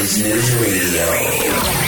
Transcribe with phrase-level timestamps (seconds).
[0.00, 1.79] Business Radio.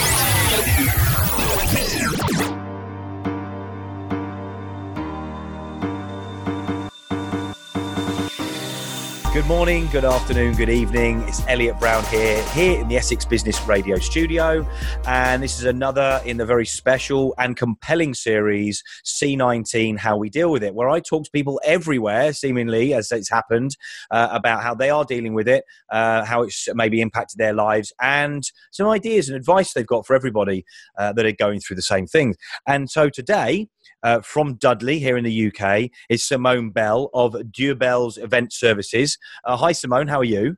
[9.43, 11.21] Good morning, good afternoon, good evening.
[11.23, 14.65] It's Elliot Brown here, here in the Essex Business Radio studio.
[15.05, 20.49] And this is another in the very special and compelling series, C19 How We Deal
[20.49, 23.75] with It, where I talk to people everywhere, seemingly, as it's happened,
[24.11, 27.91] uh, about how they are dealing with it, uh, how it's maybe impacted their lives,
[28.01, 30.63] and some ideas and advice they've got for everybody
[30.97, 32.35] uh, that are going through the same thing.
[32.65, 33.67] And so today,
[34.03, 39.17] uh, from Dudley here in the UK is Simone Bell of Deuxbells Event Services.
[39.43, 40.07] Uh, hi, Simone.
[40.07, 40.57] How are you?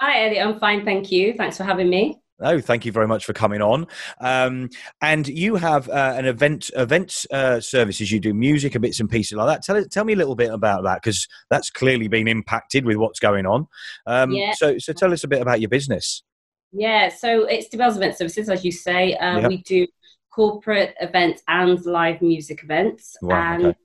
[0.00, 0.46] Hi, Elliot.
[0.46, 0.84] I'm fine.
[0.84, 1.34] Thank you.
[1.34, 2.20] Thanks for having me.
[2.40, 3.86] Oh, thank you very much for coming on.
[4.20, 4.68] Um,
[5.00, 8.10] and you have uh, an event event uh, services.
[8.10, 9.62] You do music and bits and pieces like that.
[9.62, 13.20] Tell tell me a little bit about that because that's clearly been impacted with what's
[13.20, 13.68] going on.
[14.06, 14.52] Um, yeah.
[14.54, 16.24] So so tell us a bit about your business.
[16.72, 17.08] Yeah.
[17.08, 19.14] So it's Deuxbells Event Services, as you say.
[19.14, 19.48] Uh, yep.
[19.48, 19.86] We do
[20.34, 23.16] corporate events and live music events.
[23.22, 23.78] Wow, and okay.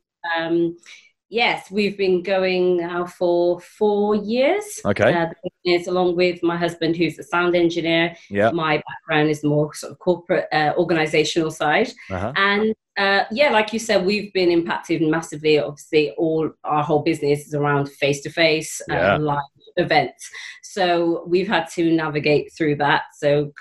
[1.30, 4.80] Yes, we've been going now for four years.
[4.86, 5.14] Okay.
[5.14, 5.28] Uh,
[5.64, 8.16] business, along with my husband, who's a sound engineer.
[8.30, 8.52] Yeah.
[8.52, 11.90] My background is more sort of corporate, uh, organizational side.
[12.10, 12.34] Uh-huh.
[12.36, 15.60] And uh, yeah, like you said, we've been impacted massively.
[15.60, 19.40] Obviously, all our whole business is around face to face live
[19.78, 20.30] events.
[20.64, 23.04] So we've had to navigate through that.
[23.14, 23.54] So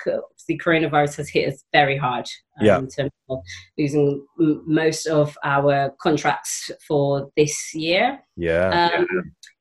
[0.48, 2.26] the coronavirus has hit us very hard
[2.58, 2.78] um, yeah.
[2.78, 3.38] in terms of
[3.78, 8.18] losing m- most of our contracts for this year.
[8.36, 8.90] Yeah.
[8.96, 9.06] Um,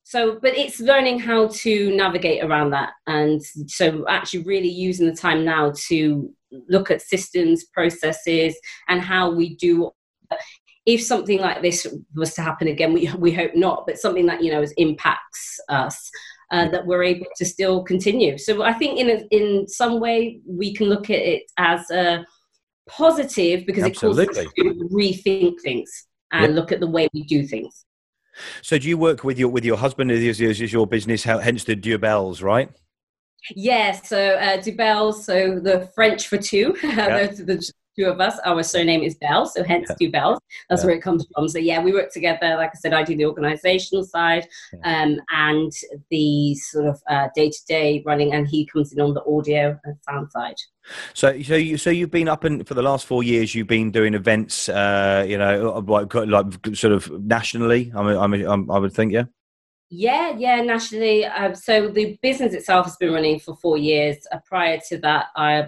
[0.03, 2.91] so, but it's learning how to navigate around that.
[3.07, 6.33] And so, actually, really using the time now to
[6.69, 8.57] look at systems, processes,
[8.88, 9.91] and how we do
[10.88, 11.85] if something like this
[12.16, 16.09] was to happen again, we, we hope not, but something that, you know, impacts us,
[16.52, 18.38] uh, that we're able to still continue.
[18.38, 22.26] So I think in, a, in some way we can look at it as a
[22.88, 24.23] positive because Absolutely.
[24.23, 26.56] it causes us to rethink things and yep.
[26.56, 27.86] look at the way we do things.
[28.62, 30.12] So do you work with your with your husband?
[30.12, 32.69] Is, is, is your business hence the Deuxbells, right?
[33.56, 37.28] Yes, yeah, so uh, Deuxbells, so the French for two, yeah.
[37.28, 38.40] the, two of us.
[38.46, 39.96] Our surname is Bell, so hence yeah.
[40.00, 40.40] two Bells.
[40.69, 40.88] That's yeah.
[40.88, 41.47] where it comes from.
[41.47, 42.56] So yeah, we work together.
[42.56, 44.47] Like I said, I do the organizational side
[44.84, 45.72] um, and
[46.09, 47.02] the sort of
[47.36, 50.56] day to day running, and he comes in on the audio and sound side.
[51.13, 53.91] So, so you, so you've been up and for the last four years, you've been
[53.91, 57.91] doing events, uh, you know, like, like sort of nationally.
[57.96, 59.24] I mean, I mean, I would think, yeah.
[59.90, 61.25] Yeah, yeah, nationally.
[61.25, 64.18] Um, so the business itself has been running for four years.
[64.31, 65.68] Uh, prior to that, I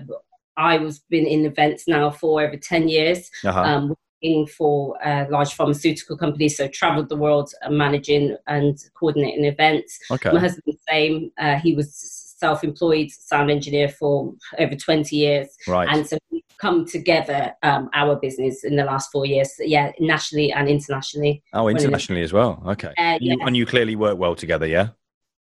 [0.60, 3.32] I was been in events now for over 10 years.
[3.44, 3.62] Uh-huh.
[3.62, 9.46] Um, working for uh, large pharmaceutical companies, so traveled the world uh, managing and coordinating
[9.46, 9.98] events.
[10.12, 10.32] Okay.
[10.32, 11.32] My husband, same.
[11.40, 11.96] Uh, he was
[12.40, 15.48] self-employed sound engineer for over 20 years.
[15.68, 15.88] Right.
[15.90, 20.52] And so we've come together, um, our business in the last four years, yeah, nationally
[20.52, 21.42] and internationally.
[21.54, 22.62] Oh, internationally as well.
[22.68, 22.94] Okay.
[22.98, 23.36] Uh, yeah.
[23.42, 24.90] and you clearly work well together, yeah?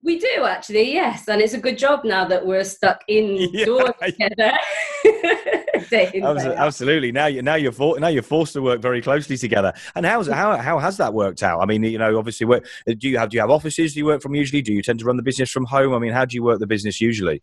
[0.03, 4.07] We do actually, yes, and it's a good job now that we're stuck indoors yeah.
[4.07, 4.57] together.
[6.58, 7.12] Absolutely.
[7.12, 9.74] Now you now you're for, now you're forced to work very closely together.
[9.96, 11.62] And how's how how has that worked out?
[11.62, 13.94] I mean, you know, obviously, do you have do you have offices?
[13.94, 14.62] Do you work from usually?
[14.62, 15.94] Do you tend to run the business from home?
[15.94, 17.42] I mean, how do you work the business usually?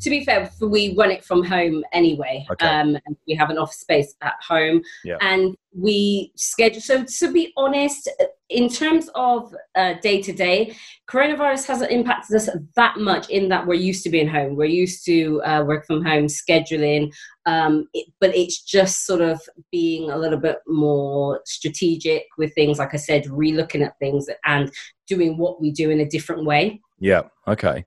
[0.00, 2.46] To be fair, we run it from home anyway.
[2.52, 2.66] Okay.
[2.66, 5.16] Um, we have an office space at home, yeah.
[5.20, 6.80] and we schedule.
[6.80, 8.08] So to be honest,
[8.48, 9.54] in terms of
[10.02, 10.76] day to day,
[11.08, 13.28] coronavirus hasn't impacted us that much.
[13.30, 17.12] In that we're used to being home, we're used to uh, work from home scheduling,
[17.46, 22.78] um, it, but it's just sort of being a little bit more strategic with things.
[22.78, 24.70] Like I said, relooking at things and
[25.08, 26.80] doing what we do in a different way.
[27.02, 27.22] Yeah.
[27.48, 27.84] Okay.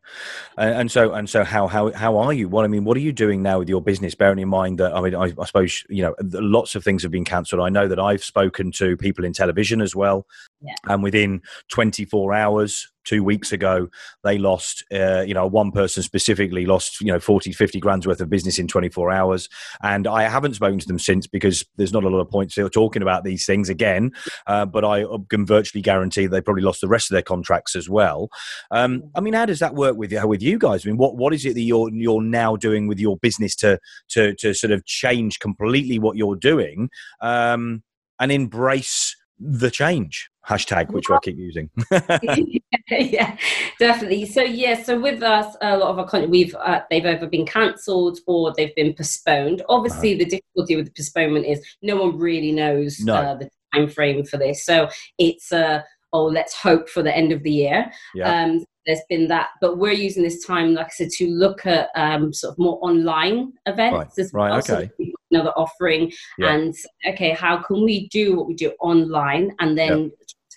[0.57, 2.49] And, and, so and so, how how how are you?
[2.49, 4.13] What I mean, what are you doing now with your business?
[4.13, 7.13] Bearing in mind that I mean, I, I suppose you know lots of things have
[7.13, 7.61] been cancelled.
[7.61, 10.27] I know that I've spoken to people in television as well,
[10.61, 10.73] yeah.
[10.89, 13.88] and within 24 hours, two weeks ago,
[14.23, 14.83] they lost.
[14.93, 18.59] Uh, you know, one person specifically lost you know 40, 50 grand's worth of business
[18.59, 19.47] in 24 hours,
[19.81, 22.69] and I haven't spoken to them since because there's not a lot of points still
[22.69, 24.12] talking about these things again.
[24.47, 27.89] Uh, but I can virtually guarantee they probably lost the rest of their contracts as
[27.89, 28.30] well.
[28.71, 30.83] Um, I mean, how how does that work with you with you guys?
[30.83, 33.77] I mean, what what is it that you're you're now doing with your business to
[34.09, 36.89] to to sort of change completely what you're doing
[37.21, 37.83] um,
[38.19, 41.69] and embrace the change hashtag which i keep using
[42.92, 43.36] yeah
[43.80, 47.27] definitely so yeah so with us a lot of our content we've uh, they've either
[47.27, 50.19] been cancelled or they've been postponed obviously uh-huh.
[50.19, 53.15] the difficulty with the postponement is no one really knows no.
[53.15, 54.88] uh, the time frame for this so
[55.18, 55.81] it's uh
[56.13, 58.44] oh let's hope for the end of the year yeah.
[58.44, 61.89] um there's been that, but we're using this time, like I said, to look at
[61.95, 64.45] um, sort of more online events Right, as well.
[64.45, 64.92] right, So okay.
[65.00, 66.53] we've another offering, Yeah.
[66.53, 66.74] and
[67.07, 70.12] okay, how can we do what we do online, and then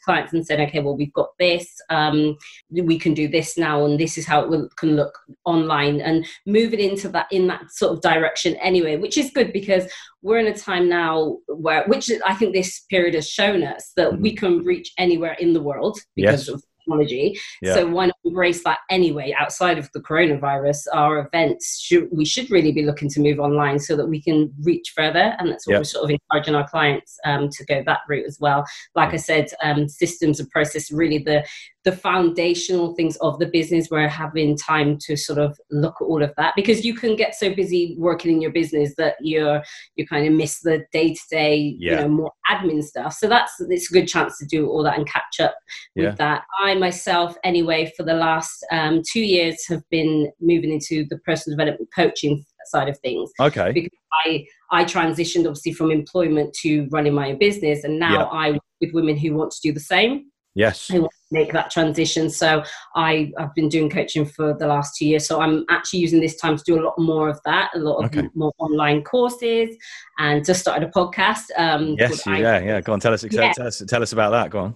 [0.09, 2.35] clients and said, okay, well, we've got this, um,
[2.71, 5.15] we can do this now, and this is how it will, can look
[5.45, 9.53] online, and move it into that in that sort of direction anyway, which is good
[9.53, 9.85] because
[10.23, 14.19] we're in a time now where, which I think this period has shown us that
[14.19, 16.55] we can reach anywhere in the world because Yes.
[16.55, 17.39] of technology.
[17.63, 17.75] Yeah.
[17.75, 19.35] So why not embrace that anyway?
[19.39, 23.79] Outside of the coronavirus, our events should we should really be looking to move online
[23.79, 25.79] so that we can reach further, and that's what Yeah.
[25.81, 28.65] we're sort of encouraging our clients um, to go that route as well.
[28.95, 31.45] Like I said, um, systems and process really the
[31.85, 33.89] the foundational things of the business.
[33.91, 37.35] We're having time to sort of look at all of that because you can get
[37.35, 39.63] so busy working in your business that you're
[39.97, 43.15] you kind of miss the day to day, you know, more admin stuff.
[43.15, 45.55] So that's it's a good chance to do all that and catch up
[45.95, 46.07] Yeah.
[46.11, 46.43] with that.
[46.61, 51.57] I myself, anyway, for the last um, two years, have been moving into the personal
[51.57, 53.73] development coaching side of things Okay.
[53.73, 58.25] because I I transitioned obviously from employment to running my own business, and now Yeah.
[58.33, 60.89] I with women who want to do the same Yes.
[60.89, 62.29] who want to make that transition.
[62.31, 62.65] So
[62.97, 65.27] I, I've been doing coaching for the last two years.
[65.27, 67.99] So I'm actually using this time to do a lot more of that, a lot
[67.99, 68.29] of Okay.
[68.35, 69.77] more online courses,
[70.19, 71.45] and just started a podcast.
[71.57, 72.27] Um, Yes.
[72.27, 72.59] Yeah.
[72.59, 72.81] Yeah.
[72.81, 73.01] Go on.
[73.01, 73.25] Tell us.
[73.31, 73.53] Yeah.
[73.53, 73.83] Tell us.
[73.87, 74.51] Tell us about that.
[74.51, 74.75] Go on.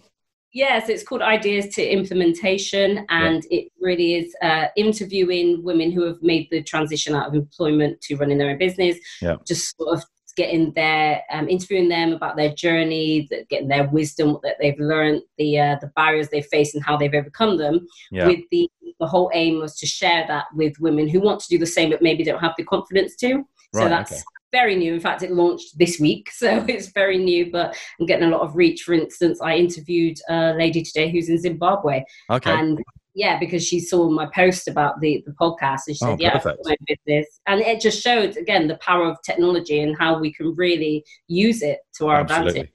[0.54, 6.02] yeah, so it's called Ideas to Implementation, and it really is uh, interviewing women who
[6.02, 8.98] have made the transition out of employment to running their own business.
[9.20, 9.36] Yeah.
[9.46, 10.04] Just sort of
[10.36, 15.58] getting their um, interviewing them about their journey, getting their wisdom that they've learned, the
[15.58, 17.86] uh, the barriers they face, and how they've overcome them.
[18.10, 18.26] Yeah.
[18.26, 18.68] With the
[19.00, 21.90] the whole aim was to share that with women who want to do the same,
[21.90, 23.44] but maybe don't have the confidence to.
[23.74, 24.20] So that's okay.
[24.52, 24.92] very new.
[24.92, 27.50] In fact, it launched this week, so it's very new.
[27.50, 28.82] But I'm getting a lot of reach.
[28.82, 32.50] For instance, I interviewed a lady today who's in Zimbabwe, Okay.
[32.52, 32.78] and
[33.14, 36.28] yeah, because she saw my post about the the podcast, and she Oh, said, "Yeah,
[36.28, 36.64] I've got perfect.
[36.64, 40.54] my business," and it just showed again the power of technology and how we can
[40.56, 42.46] really use it to our advantage.
[42.48, 42.72] Absolutely.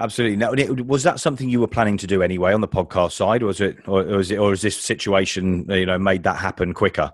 [0.00, 0.36] Absolutely.
[0.36, 3.46] Now, was that something you were planning to do anyway on the podcast side, or
[3.46, 6.72] was it, or, or was it, or is this situation, you know, made that happen
[6.74, 7.12] quicker?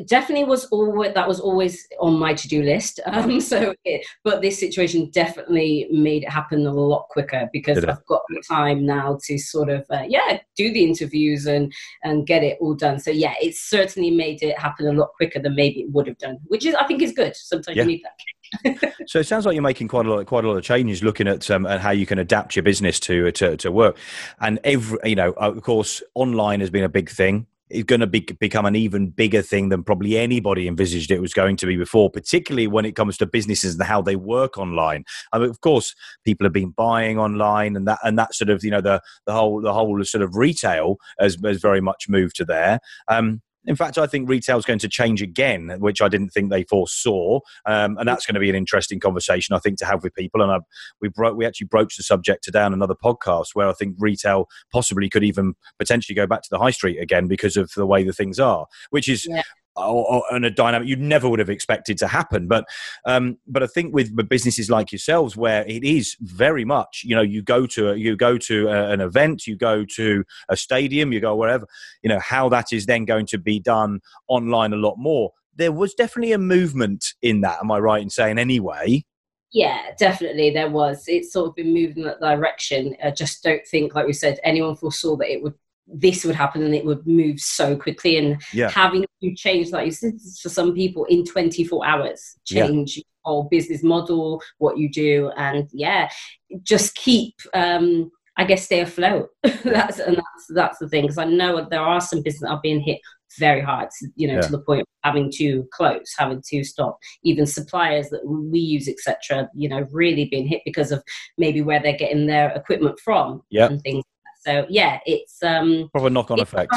[0.00, 4.40] It definitely was always that was always on my to-do list um so it, but
[4.40, 8.86] this situation definitely made it happen a lot quicker because Did i've got the time
[8.86, 12.98] now to sort of uh, yeah do the interviews and and get it all done
[12.98, 16.18] so yeah it certainly made it happen a lot quicker than maybe it would have
[16.18, 17.82] done which is i think is good sometimes Yeah.
[17.82, 20.56] you need that So it sounds like you're making quite a lot, quite a lot
[20.56, 23.72] of changes, looking at um, at how you can adapt your business to to, to
[23.72, 23.96] work.
[24.40, 27.46] And every, you know, of course, online has been a big thing.
[27.70, 31.32] It's going to be, become an even bigger thing than probably anybody envisaged it was
[31.32, 35.04] going to be before, particularly when it comes to businesses and how they work online.
[35.32, 35.94] I mean, of course,
[36.24, 39.32] people have been buying online, and that and that sort of you know the the
[39.32, 42.80] whole the whole sort of retail has, has very much moved to there.
[43.08, 46.50] Um, in fact, I think retail is going to change again, which I didn't think
[46.50, 50.02] they foresaw, um, and that's going to be an interesting conversation I think to have
[50.02, 50.42] with people.
[50.42, 50.58] And I,
[51.00, 54.46] we broke, we actually broached the subject today on another podcast where I think retail
[54.72, 58.02] possibly could even potentially go back to the high street again because of the way
[58.02, 59.26] the things are, which is.
[59.28, 59.42] Yeah.
[59.80, 62.64] Or, and a dynamic you never would have expected to happen, but
[63.04, 67.22] um, but I think with, businesses like yourselves, where it is very much, you know,
[67.22, 71.12] you go to a, you go to a, an event, you go to a stadium,
[71.12, 71.66] you go wherever,
[72.02, 75.32] you know, how that is then going to be done online a lot more.
[75.56, 77.58] There was definitely a movement in that.
[77.60, 79.04] Am I right in saying anyway?
[79.52, 81.04] Yeah, definitely there was.
[81.08, 82.96] It's sort of been moving in that direction.
[83.02, 85.54] I just don't think, like we said, anyone foresaw that it would
[85.92, 88.70] this would happen and it would move so quickly and Yeah.
[88.70, 92.66] having to change like you said for some people in 24 hours Yeah.
[92.66, 96.08] change your whole business model what you do and yeah
[96.62, 99.28] just keep um i guess stay afloat
[99.64, 102.60] that's and that's that's the thing because i know there are some businesses that are
[102.62, 103.00] being hit
[103.38, 104.40] very hard you know Yeah.
[104.40, 108.88] to the point of having to close having to stop even suppliers that we use
[108.88, 111.02] etc you know really being hit because of
[111.38, 113.66] maybe where they're getting their equipment from Yeah.
[113.66, 114.04] and things
[114.40, 116.72] so yeah it's um Proper knock on effect.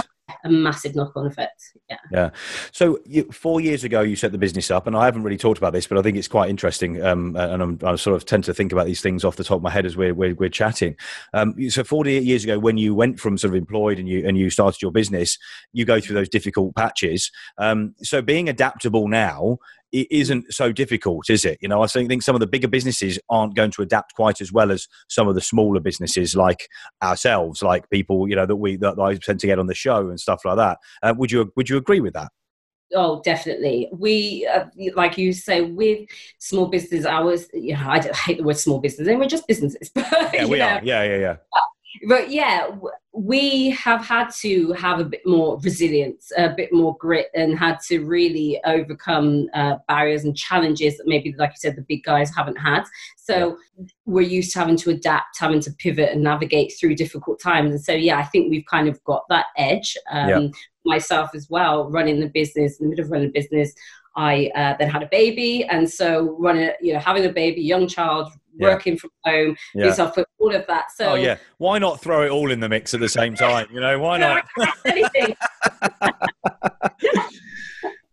[0.46, 2.30] a massive knock-on effect yeah Yeah.
[2.72, 5.58] So you, four years ago, you set the business up, and I haven't really talked
[5.58, 7.04] about this, but I think it's quite interesting.
[7.04, 9.58] Um, and I'm, I sort of tend to think about these things off the top
[9.58, 10.96] of my head as we're we're, we're chatting.
[11.34, 14.38] Um, so 48 years ago, when you went from sort of employed and you and
[14.38, 15.38] you started your business,
[15.72, 17.32] you go through those difficult patches.
[17.58, 19.58] Um, so being adaptable now.
[19.94, 21.58] It isn't so difficult, is it?
[21.62, 24.52] You know, I think some of the bigger businesses aren't going to adapt quite as
[24.52, 26.68] well as some of the smaller businesses, like
[27.02, 30.10] ourselves, like people, you know, that we that I tend to get on the show
[30.10, 30.80] and stuff like that.
[31.02, 32.32] Uh, would you would you agree with that?
[32.96, 33.90] Oh, definitely.
[33.92, 36.08] We, uh, like you say, with
[36.38, 39.48] small business, I was, you know, I hate the word small business, and we're just
[39.48, 39.90] businesses.
[39.90, 40.82] But, Yeah, we know, are.
[40.84, 41.36] Yeah, yeah, yeah.
[42.08, 42.70] But yeah,
[43.14, 47.80] we have had to have a bit more resilience, a bit more grit, and had
[47.88, 52.36] to really overcome uh, barriers and challenges that maybe, like you said, the big guys
[52.36, 52.84] haven't had.
[53.16, 53.86] So yeah.
[54.06, 57.72] we're used to having to adapt, having to pivot and navigate through difficult times.
[57.72, 59.96] And so, yeah, I think we've kind of got that edge.
[60.12, 60.48] Um, yeah.
[60.86, 63.74] Myself as well, running the business, in the middle of running a business,
[64.16, 67.88] I uh, then had a baby, and so running, you know, having a baby, young
[67.88, 68.68] child, yeah.
[68.68, 69.86] working from home, yeah.
[69.86, 70.92] yourself all of that.
[70.96, 73.68] So, oh yeah, why not throw it all in the mix at the same time?
[73.72, 74.46] You know, why not?
[74.86, 75.36] anything.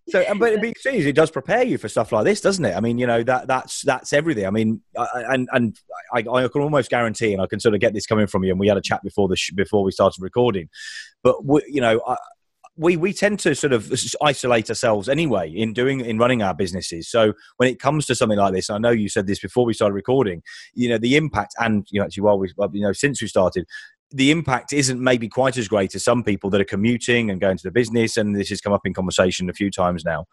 [0.08, 2.76] so, but it, it does prepare you for stuff like this, doesn't it?
[2.76, 4.46] I mean, you know that that's that's everything.
[4.46, 5.76] I mean, and and
[6.14, 8.50] I, I can almost guarantee, and I can sort of get this coming from you.
[8.50, 10.68] And we had a chat before the sh- before we started recording,
[11.22, 12.00] but we, you know.
[12.06, 12.16] I,
[12.80, 17.08] we we tend to sort of isolate ourselves anyway in doing in running our businesses.
[17.08, 19.74] So when it comes to something like this, I know you said this before we
[19.74, 20.42] started recording.
[20.72, 23.66] You know the impact, and you know actually while we you know since we started,
[24.10, 27.58] the impact isn't maybe quite as great as some people that are commuting and going
[27.58, 28.16] to the business.
[28.16, 30.24] And this has come up in conversation a few times now.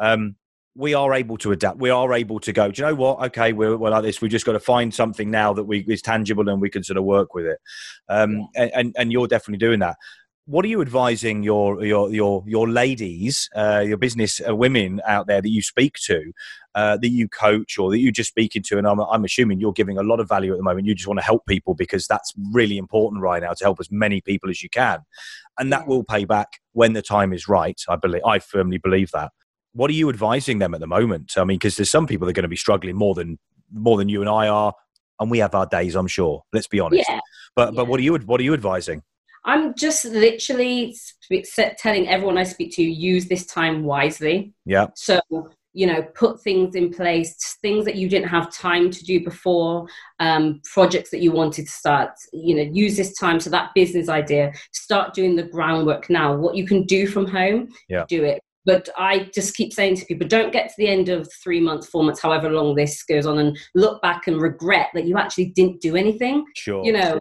[0.00, 0.36] Um,
[0.76, 1.78] we are able to adapt.
[1.78, 2.70] We are able to go.
[2.70, 3.18] Do you know what?
[3.28, 4.20] Okay, we're, we're like this.
[4.20, 6.98] We've just got to find something now that we is tangible and we can sort
[6.98, 7.58] of work with it.
[8.10, 9.96] Um, and, and, and you're definitely doing that
[10.46, 15.26] what are you advising your your your your ladies, uh, your business uh, women out
[15.26, 16.32] there that you speak to,
[16.76, 18.78] uh, that you coach or that you're just speaking to?
[18.78, 20.86] And I'm, I'm assuming you're giving a lot of value at the moment.
[20.86, 23.90] You just want to help people because that's really important right now to help as
[23.90, 25.00] many people as you can,
[25.58, 27.80] and that will pay back when the time is right.
[27.88, 28.22] I believe.
[28.24, 29.32] I firmly believe that.
[29.72, 31.32] What are you advising them at the moment?
[31.36, 33.38] I mean, because there's some people that are going to be struggling more than
[33.72, 34.72] more than you and I are,
[35.18, 35.96] and we have our days.
[35.96, 36.44] I'm sure.
[36.52, 37.08] Let's be honest.
[37.08, 37.18] Yeah.
[37.56, 37.78] But yeah.
[37.78, 39.02] but what are you what are you advising?
[39.46, 40.94] I'm just literally
[41.78, 44.52] telling everyone I speak to use this time wisely.
[44.64, 44.88] Yeah.
[44.94, 45.20] So
[45.72, 49.86] you know put things in place things that you didn't have time to do before
[50.20, 54.08] um, projects that you wanted to start you know use this time so that business
[54.08, 58.06] idea start doing the groundwork now what you can do from home yeah.
[58.08, 61.28] do it but I just keep saying to people, don't get to the end of
[61.40, 65.06] three months, four months, however long this goes on, and look back and regret that
[65.06, 66.44] you actually didn't do anything.
[66.56, 66.84] Sure.
[66.84, 67.20] You know,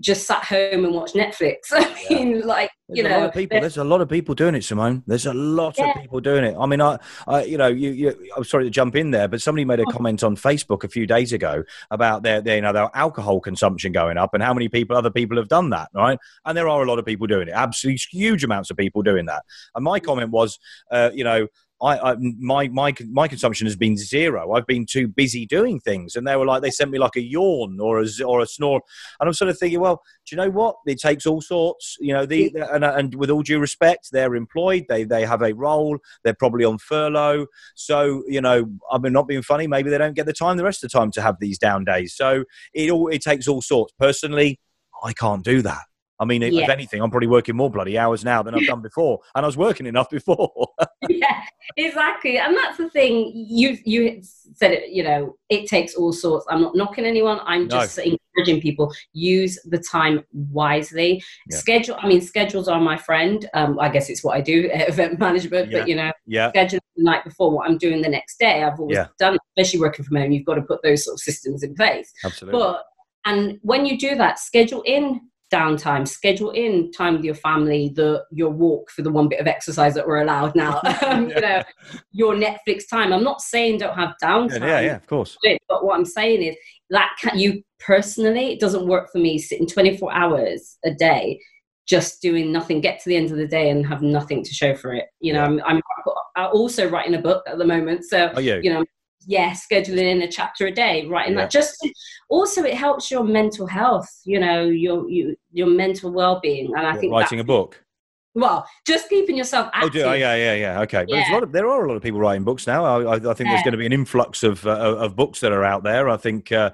[0.00, 1.56] just sat home and watched Netflix.
[1.72, 3.60] I mean, like there's you know, a lot of people.
[3.60, 5.02] There's a lot of people doing it, Simone.
[5.06, 5.90] There's a lot yeah.
[5.90, 6.56] of people doing it.
[6.58, 9.42] I mean, I, I you know, you, you, I'm sorry to jump in there, but
[9.42, 9.90] somebody made a oh.
[9.90, 13.92] comment on Facebook a few days ago about their, their, you know, their alcohol consumption
[13.92, 16.18] going up and how many people, other people have done that, right?
[16.44, 17.52] And there are a lot of people doing it.
[17.54, 19.44] Absolutely huge amounts of people doing that.
[19.74, 20.58] And my comment was,
[20.90, 21.48] uh, you know
[21.82, 24.52] I, I, my my my consumption has been zero.
[24.52, 27.20] I've been too busy doing things, and they were like they sent me like a
[27.20, 28.80] yawn or a or a snore,
[29.20, 30.76] and I'm sort of thinking, well, do you know what?
[30.86, 32.24] It takes all sorts, you know.
[32.24, 34.86] The and, and with all due respect, they're employed.
[34.88, 35.98] They they have a role.
[36.24, 37.46] They're probably on furlough.
[37.74, 39.66] So you know, I've been not being funny.
[39.66, 41.84] Maybe they don't get the time the rest of the time to have these down
[41.84, 42.14] days.
[42.16, 43.92] So it all it takes all sorts.
[43.98, 44.60] Personally,
[45.04, 45.84] I can't do that.
[46.18, 46.62] I mean, yeah.
[46.62, 49.46] if anything, I'm probably working more bloody hours now than I've done before, and I
[49.46, 50.68] was working enough before.
[51.08, 51.42] yeah,
[51.76, 53.32] exactly, and that's the thing.
[53.34, 54.22] You you
[54.54, 54.90] said it.
[54.90, 56.46] You know, it takes all sorts.
[56.48, 57.40] I'm not knocking anyone.
[57.44, 58.04] I'm just no.
[58.04, 61.22] encouraging people use the time wisely.
[61.50, 61.58] Yeah.
[61.58, 61.96] Schedule.
[62.00, 63.48] I mean, schedules are my friend.
[63.54, 65.70] Um, I guess it's what I do, event management.
[65.70, 65.80] Yeah.
[65.80, 66.48] But you know, yeah.
[66.48, 68.62] schedule the night before what I'm doing the next day.
[68.62, 70.32] I've always done, especially working from home.
[70.32, 72.10] You've got to put those sort of systems in place.
[72.24, 72.58] Absolutely.
[72.58, 72.84] But
[73.26, 75.20] and when you do that, schedule in
[75.52, 76.06] downtime.
[76.06, 79.94] Schedule in time with your family the your walk for the one bit of exercise
[79.94, 80.80] that we're allowed now.
[81.06, 81.62] Um, you know
[82.10, 83.12] your netflix time.
[83.12, 85.36] I'm not saying don't have downtime yeah yeah of course.
[85.68, 86.56] but what i'm saying is
[86.90, 91.38] that can, you personally it doesn't work for me sitting 24 hours a day
[91.86, 94.74] just doing nothing get to the end of the day and have nothing to show
[94.74, 95.04] for it.
[95.20, 95.62] You know yeah.
[95.64, 95.82] I'm,
[96.36, 98.58] I'm also writing a book at the moment so oh, yeah.
[98.62, 98.84] you know
[99.26, 101.42] yeah scheduling in a chapter a day writing yeah.
[101.42, 101.76] that just
[102.28, 106.96] also it helps your mental health you know your you, your mental well-being and i
[106.96, 107.82] think writing a book
[108.36, 109.92] well, just keeping yourself active.
[109.94, 110.80] Oh, do, oh, yeah, yeah, yeah.
[110.82, 111.38] Okay, but yeah.
[111.38, 112.84] Of, there are a lot of people writing books now.
[112.84, 113.52] I, I, I think yeah.
[113.52, 116.10] there's going to be an influx of uh, of books that are out there.
[116.10, 116.72] I think, uh,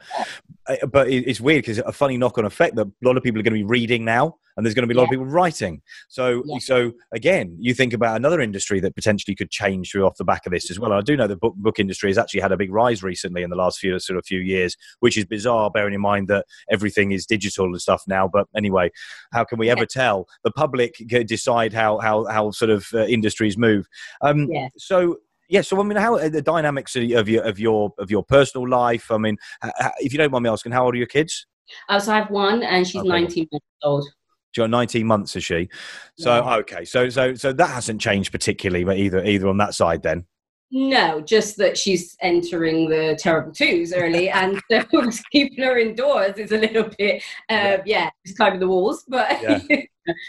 [0.91, 3.55] but it's weird because a funny knock-on effect that a lot of people are going
[3.55, 5.07] to be reading now and there's going to be a lot yeah.
[5.07, 5.83] of people writing.
[6.09, 6.59] So, yeah.
[6.59, 10.47] so again, you think about another industry that potentially could change through off the back
[10.47, 10.93] of this as well.
[10.93, 13.51] I do know the book book industry has actually had a big rise recently in
[13.51, 17.13] the last few sort of few years, which is bizarre, bearing in mind that everything
[17.13, 18.29] is digital and stuff now.
[18.29, 18.91] But anyway,
[19.33, 20.29] how can we ever tell?
[20.45, 20.95] The public
[21.27, 23.87] decide how how how sort of uh, industries move.
[24.21, 24.69] Um, yeah.
[24.77, 25.19] So
[25.49, 29.11] yeah so i mean how the dynamics of your of your of your personal life
[29.11, 29.37] i mean
[29.99, 31.47] if you don't mind me asking how old are your kids
[31.89, 33.09] uh, so i have one and she's okay.
[33.09, 34.09] 19 months old
[34.53, 35.69] she got 19 months, is she?
[36.19, 36.57] So yeah.
[36.57, 40.27] okay, so so so that hasn't changed particularly, but either either on that side then.
[40.75, 44.83] No, just that she's entering the terrible twos early, and so
[45.33, 49.05] keeping her indoors is a little bit, uh, yeah, yeah just climbing the walls.
[49.07, 49.61] But yeah.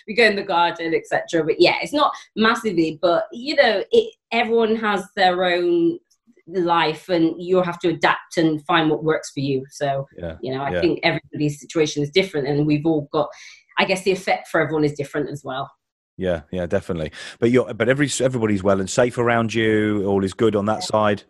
[0.06, 1.46] we go in the garden, etc.
[1.46, 4.14] But yeah, it's not massively, but you know, it.
[4.34, 6.00] Everyone has their own
[6.48, 9.66] life, and you have to adapt and find what works for you.
[9.70, 10.36] So yeah.
[10.42, 13.30] you know, I think everybody's situation is different, and we've all got.
[13.78, 15.72] I guess the effect for everyone is different as well.
[16.18, 17.12] Yeah, yeah, definitely.
[17.40, 20.06] But you're, but every everybody's well and safe around you.
[20.06, 21.24] All is good on that side.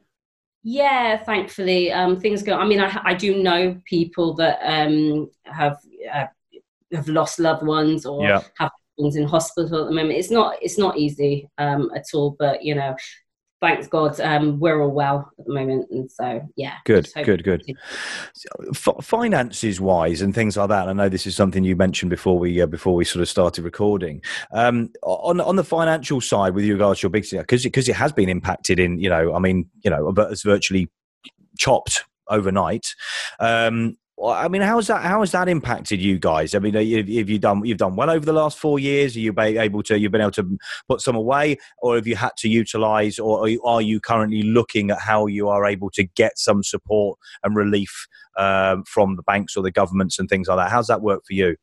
[0.63, 2.55] Yeah, thankfully, um, things go.
[2.55, 5.77] I mean, I, I do know people that um, have
[6.13, 6.25] uh,
[6.93, 8.41] have lost loved ones or yeah.
[8.57, 10.17] have things in hospital at the moment.
[10.17, 12.95] It's not it's not easy um, at all, but you know,
[13.63, 16.75] thanks God, um, we're all well at the moment, and so yeah.
[16.83, 17.63] Good, good, good.
[18.71, 20.89] F- finances wise and things like that.
[20.89, 23.63] I know this is something you mentioned before we uh, before we sort of started
[23.63, 24.21] recording.
[24.51, 28.11] Um, on on the financial side, with regards to your big because because it has
[28.11, 30.89] been impacted in you know I mean you know but it's virtually
[31.57, 32.93] chopped overnight.
[33.39, 35.03] Um, I mean, how's that?
[35.03, 36.55] How has that impacted you guys?
[36.55, 39.15] I mean, have you done you've done well over the last four years?
[39.15, 42.31] Are you able to you've been able to put some away, or have you had
[42.37, 46.63] to utilize, or are you currently looking at how you are able to get some
[46.63, 50.71] support and relief um, from the banks or the governments and things like that?
[50.71, 51.57] How's that work for you?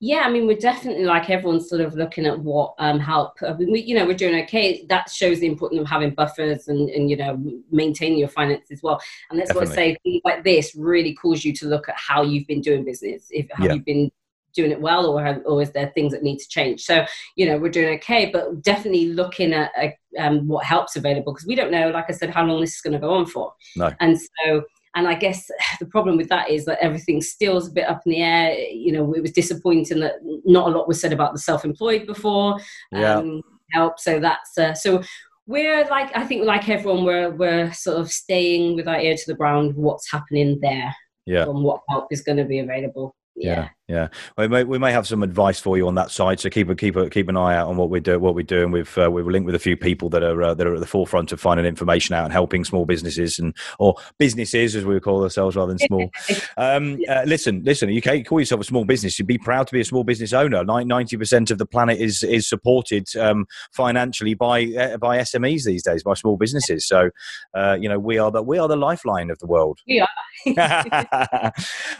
[0.00, 3.34] Yeah, I mean, we're definitely like everyone's sort of looking at what um, help.
[3.46, 4.84] I mean, we, you know, we're doing okay.
[4.88, 8.82] That shows the importance of having buffers and, and you know, maintaining your finances as
[8.82, 9.00] well.
[9.30, 9.68] And that's definitely.
[9.68, 10.20] what I say.
[10.24, 13.26] Like this really calls you to look at how you've been doing business.
[13.30, 13.74] If have yeah.
[13.74, 14.10] you been
[14.54, 16.82] doing it well, or have, or is there things that need to change?
[16.82, 17.04] So,
[17.36, 21.46] you know, we're doing okay, but definitely looking at uh, um, what help's available because
[21.46, 23.54] we don't know, like I said, how long this is going to go on for.
[23.76, 23.90] No.
[24.00, 27.88] And so and I guess the problem with that is that everything still's a bit
[27.88, 28.54] up in the air.
[28.54, 32.58] You know, it was disappointing that not a lot was said about the self-employed before.
[32.90, 33.16] Yeah.
[33.16, 33.98] Um, help.
[33.98, 35.02] So that's uh, so
[35.46, 39.26] we're like I think like everyone we're we're sort of staying with our ear to
[39.26, 39.74] the ground.
[39.74, 40.94] What's happening there?
[41.26, 41.44] Yeah.
[41.44, 43.14] And what help is going to be available.
[43.34, 43.68] Yeah, yeah.
[43.88, 44.08] Yeah,
[44.38, 46.74] we may we may have some advice for you on that side, so keep a
[46.76, 48.70] keep a keep an eye out on what we do what we're doing.
[48.70, 50.86] We've uh, we've linked with a few people that are uh, that are at the
[50.86, 55.24] forefront of finding information out and helping small businesses and or businesses as we call
[55.24, 56.10] ourselves rather than small.
[56.58, 57.88] um, uh, listen, listen.
[57.88, 59.18] You can call yourself a small business.
[59.18, 60.62] You'd be proud to be a small business owner.
[60.62, 65.82] Ninety percent of the planet is is supported um, financially by uh, by SMEs these
[65.82, 66.86] days, by small businesses.
[66.86, 67.10] So
[67.52, 69.80] uh, you know we are the we are the lifeline of the world.
[69.86, 70.06] Yeah.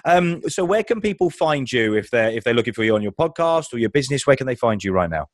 [0.05, 3.03] um, so where can people find you if they're if they're looking for you on
[3.03, 4.27] your podcast or your business?
[4.27, 5.27] Where can they find you right now?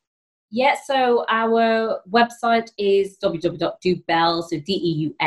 [0.50, 5.20] Yeah, so our website is www.deuxbells, so D-E-U-X-B-E-L-L-S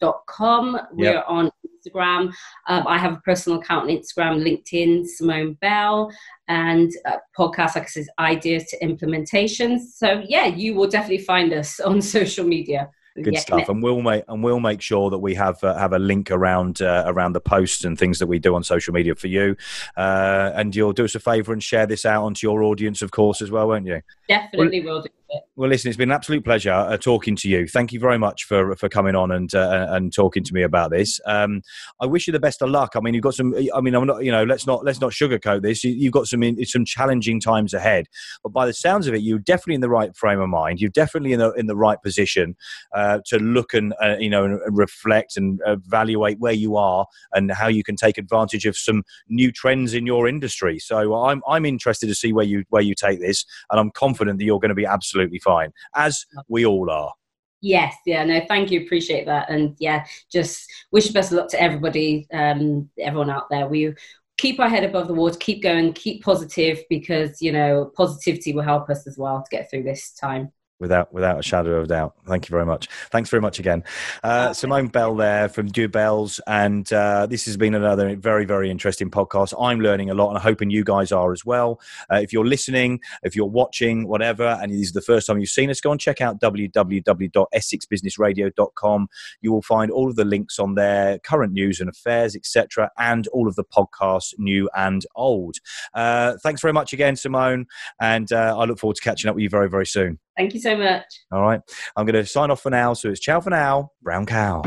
[0.00, 0.80] dot com.
[0.92, 1.26] We're yep.
[1.28, 1.50] on
[1.86, 2.32] Instagram.
[2.68, 6.10] Um, I have a personal account on Instagram, LinkedIn, Simone Bell,
[6.48, 9.80] and uh, podcast, like I said, Ideas to Implementations.
[9.94, 12.88] So yeah, you will definitely find us on social media
[13.22, 13.68] good yeah, stuff.
[13.68, 16.82] and we'll make and we'll make sure that we have uh, have a link around
[16.82, 19.56] uh, around the posts and things that we do on social media for you.
[19.96, 23.10] Uh, and you'll do us a favor and share this out onto your audience of
[23.10, 24.00] course as well won't you?
[24.28, 25.08] Definitely well, will do
[25.56, 27.68] well, listen, it's been an absolute pleasure uh, talking to you.
[27.68, 30.90] Thank you very much for for coming on and uh, and talking to me about
[30.90, 31.20] this.
[31.26, 31.62] Um,
[32.00, 32.94] I wish you the best of luck.
[32.96, 33.54] I mean, you've got some.
[33.72, 34.24] I mean, I'm not.
[34.24, 35.84] You know, let's not let's not sugarcoat this.
[35.84, 38.06] You, have got some some challenging times ahead,
[38.42, 40.80] but by the sounds of it, you're definitely in the right frame of mind.
[40.80, 42.56] You're definitely in the in the right position
[42.92, 47.52] uh, to look and uh, you know and reflect and evaluate where you are and
[47.52, 50.80] how you can take advantage of some new trends in your industry.
[50.80, 54.40] So I'm I'm interested to see where you where you take this, and I'm confident
[54.40, 57.12] that you're going to be absolutely fine, as we all are.
[57.60, 61.62] Yes, yeah, no, thank you, appreciate that, and yeah, just wish best of luck to
[61.62, 63.68] everybody, um, everyone out there.
[63.68, 63.94] We
[64.36, 68.62] keep our head above the water, keep going, keep positive, because you know positivity will
[68.62, 72.14] help us as well to get through this time without without a shadow of doubt.
[72.26, 72.88] Thank you very much.
[73.10, 73.82] Thanks very much again,
[74.22, 78.70] uh, Simone Bell there from Deux Bells, and uh, this has been another very very
[78.70, 79.54] interesting podcast.
[79.60, 81.80] I'm learning a lot, and I'm hoping you guys are as well.
[82.10, 85.48] Uh, if you're listening, if you're watching, whatever, and this is the first time you've
[85.48, 89.08] seen us, go and check out www.essexbusinessradio.com.
[89.40, 93.26] You will find all of the links on there, current news and affairs, etc., and
[93.28, 95.56] all of the podcasts, new and old.
[95.94, 97.66] Uh, thanks very much again, Simone,
[98.00, 100.18] and uh, I look forward to catching up with you very very soon.
[100.36, 101.04] Thank you so much.
[101.30, 101.60] All right.
[101.96, 102.94] I'm going to sign off for now.
[102.94, 104.62] So it's ciao for now, Brown Cow.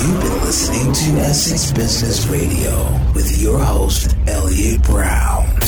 [0.00, 5.58] You've been listening to Essex Business Radio with your host, Elliot Brown.